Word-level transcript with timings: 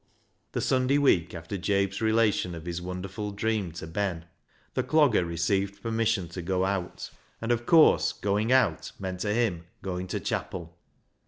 The 0.53 0.61
Sunday 0.61 0.97
week 0.97 1.35
after 1.35 1.59
Jabe's 1.59 2.01
relation 2.01 2.55
of 2.55 2.65
his 2.65 2.77
THE 2.77 2.83
HARMONIUM 2.85 3.03
367 3.03 3.19
wonderful 3.21 3.31
dream 3.37 3.71
to 3.73 3.85
Ben, 3.85 4.25
the 4.73 4.81
Clogger 4.81 5.27
received 5.27 5.83
permission 5.83 6.27
to 6.29 6.41
go 6.41 6.65
out, 6.65 7.11
and, 7.39 7.51
of 7.51 7.67
course, 7.67 8.11
going 8.11 8.51
out 8.51 8.93
meant 8.97 9.19
to 9.19 9.31
him 9.31 9.65
going 9.83 10.07
to 10.07 10.19
chapel. 10.19 10.75